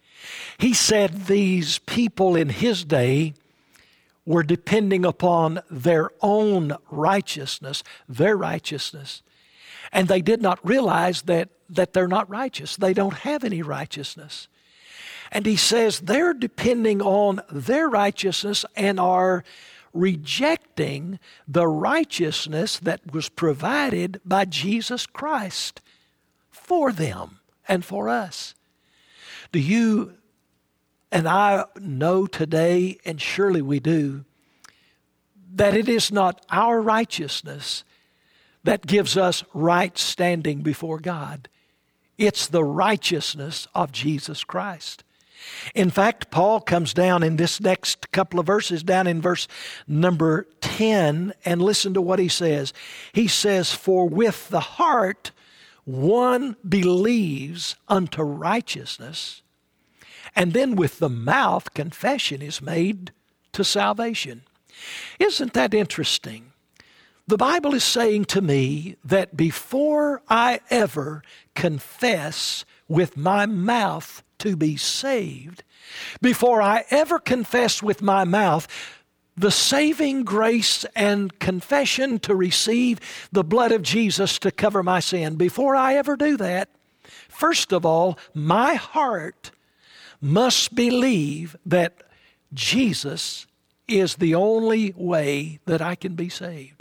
He 0.57 0.73
said 0.73 1.25
these 1.25 1.79
people 1.79 2.35
in 2.35 2.49
his 2.49 2.83
day 2.83 3.33
were 4.25 4.43
depending 4.43 5.05
upon 5.05 5.61
their 5.69 6.09
own 6.21 6.75
righteousness, 6.89 7.83
their 8.09 8.35
righteousness. 8.35 9.21
And 9.91 10.07
they 10.07 10.21
did 10.21 10.41
not 10.41 10.65
realize 10.67 11.23
that, 11.23 11.49
that 11.69 11.93
they're 11.93 12.07
not 12.07 12.29
righteous. 12.29 12.75
They 12.75 12.93
don't 12.93 13.13
have 13.13 13.43
any 13.43 13.61
righteousness. 13.61 14.47
And 15.31 15.45
he 15.45 15.55
says 15.55 15.99
they're 15.99 16.33
depending 16.33 17.01
on 17.01 17.41
their 17.51 17.89
righteousness 17.89 18.65
and 18.75 18.99
are 18.99 19.43
rejecting 19.93 21.19
the 21.47 21.67
righteousness 21.67 22.79
that 22.79 23.13
was 23.13 23.29
provided 23.29 24.19
by 24.25 24.45
Jesus 24.45 25.05
Christ 25.05 25.81
for 26.51 26.91
them 26.91 27.39
and 27.67 27.83
for 27.83 28.09
us. 28.09 28.53
Do 29.51 29.59
you 29.59 30.15
and 31.15 31.29
I 31.29 31.63
know 31.79 32.27
today, 32.27 32.97
and 33.05 33.21
surely 33.21 33.61
we 33.61 33.79
do, 33.79 34.25
that 35.53 35.73
it 35.73 35.87
is 35.87 36.11
not 36.11 36.45
our 36.49 36.81
righteousness 36.81 37.85
that 38.65 38.85
gives 38.85 39.15
us 39.15 39.43
right 39.53 39.97
standing 39.97 40.61
before 40.61 40.99
God. 40.99 41.47
It's 42.17 42.47
the 42.47 42.63
righteousness 42.63 43.67
of 43.75 43.91
Jesus 43.91 44.43
Christ. 44.43 45.03
In 45.73 45.89
fact, 45.89 46.31
Paul 46.31 46.59
comes 46.59 46.93
down 46.93 47.23
in 47.23 47.35
this 47.35 47.61
next 47.61 48.11
couple 48.11 48.39
of 48.39 48.45
verses, 48.45 48.83
down 48.83 49.07
in 49.07 49.21
verse 49.21 49.47
number 49.87 50.47
10, 50.61 51.33
and 51.43 51.61
listen 51.61 51.93
to 51.93 52.01
what 52.01 52.19
he 52.19 52.27
says. 52.27 52.73
He 53.13 53.27
says, 53.27 53.73
For 53.73 54.07
with 54.07 54.49
the 54.49 54.59
heart 54.59 55.31
one 55.83 56.55
believes 56.67 57.75
unto 57.87 58.23
righteousness, 58.23 59.43
and 60.35 60.53
then 60.53 60.75
with 60.75 60.99
the 60.99 61.09
mouth 61.09 61.73
confession 61.73 62.41
is 62.41 62.61
made 62.61 63.11
to 63.53 63.63
salvation. 63.63 64.43
Isn't 65.19 65.53
that 65.53 65.73
interesting? 65.73 66.51
The 67.27 67.37
Bible 67.37 67.73
is 67.73 67.83
saying 67.83 68.25
to 68.25 68.41
me 68.41 68.97
that 69.03 69.35
before 69.35 70.21
I 70.29 70.59
ever 70.69 71.23
confess 71.55 72.65
with 72.87 73.17
my 73.17 73.47
mouth 73.47 74.21
to 74.39 74.55
be 74.55 74.77
saved, 74.77 75.63
before 76.21 76.61
I 76.61 76.85
ever 76.91 77.17
confess 77.17 77.81
with 77.81 78.03
my 78.03 78.25
mouth 78.25 78.67
the 79.35 79.49
saving 79.49 80.23
grace 80.23 80.85
and 80.95 81.39
confession 81.39 82.19
to 82.19 82.35
receive 82.35 82.99
the 83.31 83.43
blood 83.43 83.71
of 83.71 83.81
Jesus 83.81 84.37
to 84.39 84.51
cover 84.51 84.83
my 84.83 84.99
sin, 84.99 85.35
before 85.35 85.75
I 85.75 85.95
ever 85.95 86.15
do 86.15 86.37
that, 86.37 86.69
first 87.27 87.73
of 87.73 87.87
all, 87.87 88.19
my 88.35 88.75
heart 88.75 89.49
must 90.21 90.75
believe 90.75 91.55
that 91.65 92.03
Jesus 92.53 93.47
is 93.87 94.17
the 94.17 94.35
only 94.35 94.93
way 94.95 95.59
that 95.65 95.81
I 95.81 95.95
can 95.95 96.13
be 96.13 96.29
saved. 96.29 96.74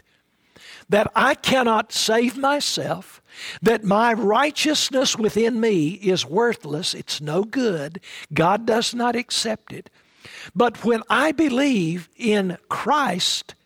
That 0.94 1.10
I 1.16 1.34
cannot 1.34 1.92
save 1.92 2.36
myself 2.36 3.20
that 3.60 3.82
my 3.82 4.12
righteousness 4.12 5.18
within 5.18 5.58
me 5.58 5.94
is 5.94 6.24
worthless, 6.24 6.94
it's 6.94 7.20
no 7.20 7.42
good, 7.42 7.98
God 8.32 8.64
does 8.64 8.94
not 8.94 9.16
accept 9.16 9.72
it. 9.72 9.90
But 10.54 10.84
when 10.84 11.02
I 11.10 11.32
believe 11.32 12.08
in 12.16 12.58
Christ, 12.68 13.56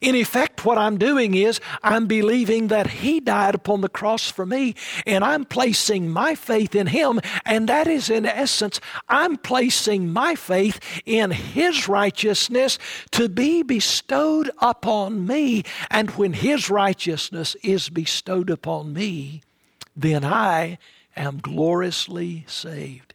in 0.00 0.14
effect, 0.14 0.64
what 0.64 0.78
I'm 0.78 0.98
doing 0.98 1.34
is 1.34 1.60
I'm 1.82 2.06
believing 2.06 2.68
that 2.68 2.88
He 2.88 3.20
died 3.20 3.54
upon 3.54 3.80
the 3.80 3.88
cross 3.88 4.30
for 4.30 4.46
me, 4.46 4.74
and 5.06 5.24
I'm 5.24 5.44
placing 5.44 6.10
my 6.10 6.34
faith 6.34 6.74
in 6.74 6.88
Him. 6.88 7.20
And 7.44 7.68
that 7.68 7.86
is, 7.86 8.10
in 8.10 8.26
essence, 8.26 8.80
I'm 9.08 9.36
placing 9.36 10.12
my 10.12 10.34
faith 10.34 10.80
in 11.04 11.30
His 11.30 11.88
righteousness 11.88 12.78
to 13.12 13.28
be 13.28 13.62
bestowed 13.62 14.50
upon 14.58 15.26
me. 15.26 15.64
And 15.90 16.10
when 16.12 16.32
His 16.32 16.70
righteousness 16.70 17.56
is 17.62 17.88
bestowed 17.88 18.50
upon 18.50 18.92
me, 18.92 19.42
then 19.96 20.24
I 20.24 20.78
am 21.16 21.38
gloriously 21.38 22.44
saved. 22.46 23.14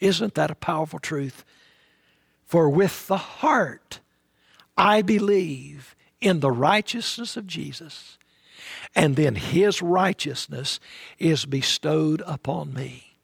Isn't 0.00 0.34
that 0.34 0.50
a 0.50 0.54
powerful 0.54 0.98
truth? 0.98 1.44
For 2.46 2.70
with 2.70 3.08
the 3.08 3.18
heart, 3.18 4.00
I 4.78 5.02
believe 5.02 5.96
in 6.20 6.40
the 6.40 6.52
righteousness 6.52 7.36
of 7.36 7.46
Jesus, 7.46 8.16
and 8.94 9.16
then 9.16 9.34
His 9.34 9.82
righteousness 9.82 10.78
is 11.18 11.44
bestowed 11.44 12.22
upon 12.24 12.72
me. 12.72 13.14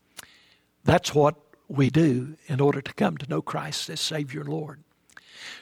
That's 0.84 1.14
what 1.14 1.36
we 1.68 1.90
do 1.90 2.36
in 2.46 2.60
order 2.60 2.82
to 2.82 2.92
come 2.92 3.16
to 3.18 3.30
know 3.30 3.40
Christ 3.40 3.88
as 3.88 4.00
Savior 4.00 4.40
and 4.40 4.50
Lord. 4.50 4.80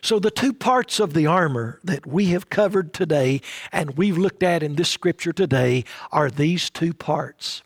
So, 0.00 0.18
the 0.18 0.31
two 0.31 0.52
parts 0.52 0.98
of 0.98 1.12
the 1.12 1.26
armor 1.26 1.78
that 1.85 2.07
we 2.07 2.26
have 2.26 2.50
covered 2.50 2.92
today 2.92 3.40
and 3.70 3.96
we've 3.96 4.18
looked 4.18 4.42
at 4.42 4.62
in 4.62 4.74
this 4.76 4.88
scripture 4.88 5.33
today 5.33 5.85
are 6.11 6.31
these 6.31 6.70
two 6.70 6.94
parts 6.94 7.62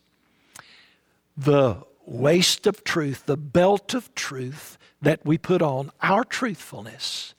the 1.37 1.83
waist 2.07 2.67
of 2.67 2.83
truth, 2.85 3.27
the 3.27 3.37
belt 3.37 3.93
of 3.93 4.15
truth 4.15 4.79
that 5.03 5.25
we 5.27 5.37
put 5.37 5.61
on, 5.61 5.91
our 6.01 6.25
truthfulness, 6.25 7.35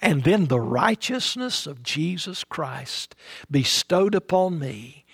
and 0.00 0.24
then 0.24 0.46
the 0.46 0.60
righteousness 0.60 1.66
of 1.66 1.82
Jesus 1.82 2.44
Christ 2.44 3.14
bestowed 3.50 4.14
upon 4.14 4.58
me. 4.58 5.04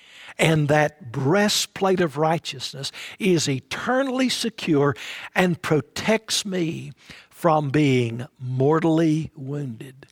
And 0.41 0.69
that 0.69 1.11
breastplate 1.11 2.01
of 2.01 2.17
righteousness 2.17 2.93
is 3.19 3.49
eternally 3.49 4.29
secure 4.29 4.95
and 5.35 5.61
protects 5.61 6.47
me 6.47 6.93
from 7.29 7.71
being 7.71 8.27
mortally 8.39 9.33
wounded. 9.35 10.07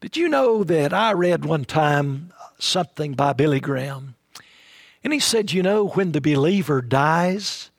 Did 0.00 0.16
you 0.16 0.28
know 0.28 0.64
that 0.64 0.92
I 0.92 1.12
read 1.12 1.44
one 1.44 1.64
time 1.64 2.32
something 2.58 3.12
by 3.12 3.32
Billy 3.32 3.60
Graham? 3.60 4.14
And 5.02 5.12
he 5.12 5.20
said, 5.20 5.52
You 5.52 5.62
know, 5.62 5.88
when 5.88 6.12
the 6.12 6.20
believer 6.20 6.82
dies, 6.82 7.70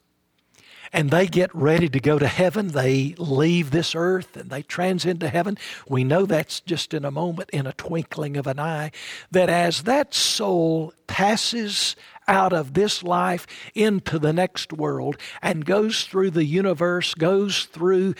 and 0.98 1.12
they 1.12 1.28
get 1.28 1.54
ready 1.54 1.88
to 1.88 2.00
go 2.00 2.18
to 2.18 2.28
heaven. 2.28 2.70
They 2.70 3.14
leave 3.20 3.70
this 3.70 3.94
earth 3.94 4.36
and 4.36 4.50
they 4.50 4.64
transcend 4.64 5.20
to 5.20 5.30
heaven. 5.30 5.56
We 5.88 6.04
know 6.04 6.26
that's 6.26 6.60
just 6.60 6.92
in 6.92 7.06
a 7.06 7.12
moment, 7.12 7.52
in 7.52 7.68
a 7.68 7.74
twinkling 7.74 8.36
of 8.36 8.48
an 8.48 8.60
eye, 8.60 8.90
that 9.30 9.48
as 9.48 9.84
that 9.84 10.16
soul 10.16 10.96
passes 11.06 11.96
out 12.28 12.52
of 12.52 12.74
this 12.74 13.04
life 13.04 13.46
into 13.76 14.18
the 14.18 14.34
next 14.34 14.74
world 14.74 15.18
and 15.44 15.68
goes 15.68 16.06
through 16.06 16.32
the 16.32 16.46
universe, 16.46 17.14
goes 17.14 17.66
through 17.66 18.16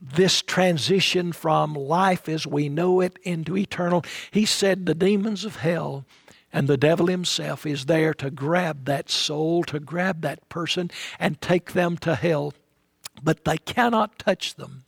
this 0.00 0.40
transition 0.40 1.32
from 1.32 1.74
life 1.74 2.26
as 2.26 2.46
we 2.46 2.70
know 2.70 3.02
it 3.02 3.18
into 3.22 3.54
eternal, 3.54 4.02
he 4.30 4.46
said 4.46 4.86
the 4.86 4.94
demons 4.94 5.44
of 5.44 5.56
hell 5.56 6.06
and 6.52 6.66
the 6.66 6.76
devil 6.76 7.06
himself 7.06 7.66
is 7.66 7.86
there 7.86 8.14
to 8.14 8.30
grab 8.30 8.86
that 8.86 9.10
soul, 9.10 9.64
to 9.64 9.78
grab 9.78 10.22
that 10.22 10.48
person, 10.48 10.90
and 11.18 11.40
take 11.40 11.72
them 11.72 11.96
to 11.98 12.14
hell. 12.14 12.54
But 13.22 13.44
they 13.44 13.58
cannot 13.58 14.18
touch 14.18 14.54
them 14.54 14.84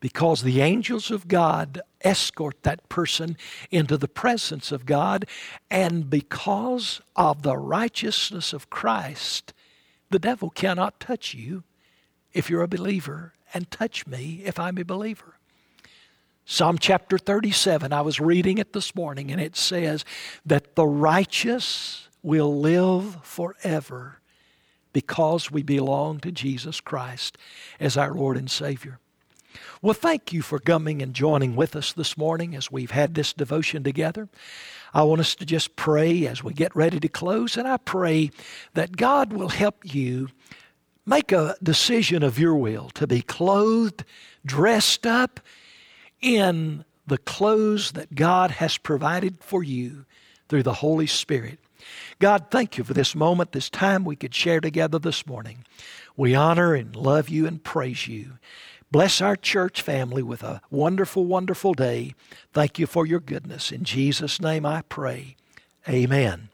because 0.00 0.42
the 0.42 0.60
angels 0.60 1.10
of 1.10 1.28
God 1.28 1.80
escort 2.02 2.62
that 2.62 2.88
person 2.88 3.36
into 3.70 3.96
the 3.96 4.08
presence 4.08 4.72
of 4.72 4.86
God. 4.86 5.26
And 5.70 6.08
because 6.08 7.00
of 7.14 7.42
the 7.42 7.56
righteousness 7.56 8.52
of 8.52 8.70
Christ, 8.70 9.52
the 10.08 10.18
devil 10.18 10.50
cannot 10.50 11.00
touch 11.00 11.34
you 11.34 11.62
if 12.32 12.48
you're 12.48 12.62
a 12.62 12.68
believer, 12.68 13.34
and 13.52 13.70
touch 13.72 14.06
me 14.06 14.42
if 14.44 14.58
I'm 14.58 14.78
a 14.78 14.84
believer. 14.84 15.39
Psalm 16.52 16.78
chapter 16.78 17.16
37, 17.16 17.92
I 17.92 18.00
was 18.00 18.18
reading 18.18 18.58
it 18.58 18.72
this 18.72 18.92
morning, 18.92 19.30
and 19.30 19.40
it 19.40 19.54
says 19.54 20.04
that 20.44 20.74
the 20.74 20.84
righteous 20.84 22.08
will 22.24 22.58
live 22.58 23.18
forever 23.22 24.18
because 24.92 25.52
we 25.52 25.62
belong 25.62 26.18
to 26.18 26.32
Jesus 26.32 26.80
Christ 26.80 27.38
as 27.78 27.96
our 27.96 28.12
Lord 28.12 28.36
and 28.36 28.50
Savior. 28.50 28.98
Well, 29.80 29.94
thank 29.94 30.32
you 30.32 30.42
for 30.42 30.58
coming 30.58 31.00
and 31.00 31.14
joining 31.14 31.54
with 31.54 31.76
us 31.76 31.92
this 31.92 32.18
morning 32.18 32.56
as 32.56 32.68
we've 32.68 32.90
had 32.90 33.14
this 33.14 33.32
devotion 33.32 33.84
together. 33.84 34.28
I 34.92 35.04
want 35.04 35.20
us 35.20 35.36
to 35.36 35.46
just 35.46 35.76
pray 35.76 36.26
as 36.26 36.42
we 36.42 36.52
get 36.52 36.74
ready 36.74 36.98
to 36.98 37.08
close, 37.08 37.56
and 37.56 37.68
I 37.68 37.76
pray 37.76 38.32
that 38.74 38.96
God 38.96 39.32
will 39.32 39.50
help 39.50 39.94
you 39.94 40.30
make 41.06 41.30
a 41.30 41.54
decision 41.62 42.24
of 42.24 42.40
your 42.40 42.56
will 42.56 42.90
to 42.94 43.06
be 43.06 43.22
clothed, 43.22 44.04
dressed 44.44 45.06
up 45.06 45.38
in 46.20 46.84
the 47.06 47.18
clothes 47.18 47.92
that 47.92 48.14
God 48.14 48.52
has 48.52 48.78
provided 48.78 49.42
for 49.42 49.62
you 49.62 50.04
through 50.48 50.62
the 50.62 50.74
Holy 50.74 51.06
Spirit. 51.06 51.58
God, 52.18 52.46
thank 52.50 52.76
you 52.76 52.84
for 52.84 52.94
this 52.94 53.14
moment, 53.14 53.52
this 53.52 53.70
time 53.70 54.04
we 54.04 54.16
could 54.16 54.34
share 54.34 54.60
together 54.60 54.98
this 54.98 55.26
morning. 55.26 55.64
We 56.16 56.34
honor 56.34 56.74
and 56.74 56.94
love 56.94 57.28
you 57.28 57.46
and 57.46 57.62
praise 57.62 58.06
you. 58.06 58.34
Bless 58.90 59.20
our 59.20 59.36
church 59.36 59.82
family 59.82 60.22
with 60.22 60.42
a 60.42 60.60
wonderful, 60.70 61.24
wonderful 61.24 61.74
day. 61.74 62.14
Thank 62.52 62.78
you 62.78 62.86
for 62.86 63.06
your 63.06 63.20
goodness. 63.20 63.72
In 63.72 63.84
Jesus' 63.84 64.40
name 64.40 64.66
I 64.66 64.82
pray. 64.82 65.36
Amen. 65.88 66.49